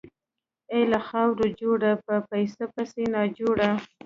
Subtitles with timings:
[0.71, 3.71] اې له خاورو جوړه، په پيسو پسې ناجوړه!